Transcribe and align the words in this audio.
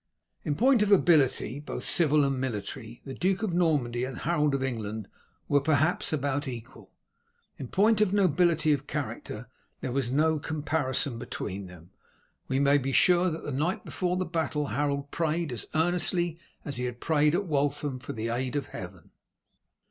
In 0.43 0.55
point 0.55 0.81
of 0.81 0.91
ability, 0.91 1.59
both 1.59 1.83
civil 1.83 2.23
and 2.23 2.41
military, 2.41 3.01
the 3.05 3.13
Duke 3.13 3.43
of 3.43 3.53
Normandy 3.53 4.03
and 4.03 4.17
Harold 4.17 4.55
of 4.55 4.63
England 4.63 5.07
were 5.47 5.61
perhaps 5.61 6.11
about 6.11 6.47
equal; 6.47 6.89
in 7.59 7.67
point 7.67 8.01
of 8.01 8.11
nobility 8.11 8.73
of 8.73 8.87
character 8.87 9.47
there 9.81 9.91
was 9.91 10.11
no 10.11 10.39
comparison 10.39 11.19
between 11.19 11.67
them. 11.67 11.91
We 12.47 12.57
may 12.57 12.79
be 12.79 12.91
sure 12.91 13.29
that 13.29 13.43
the 13.43 13.51
night 13.51 13.85
before 13.85 14.17
the 14.17 14.25
battle 14.25 14.69
Harold 14.69 15.11
prayed 15.11 15.51
as 15.51 15.67
earnestly 15.75 16.39
as 16.65 16.77
he 16.77 16.85
had 16.85 16.99
prayed 16.99 17.35
at 17.35 17.45
Waltham 17.45 17.99
for 17.99 18.13
the 18.13 18.29
aid 18.29 18.55
of 18.55 18.65
Heaven. 18.73 19.11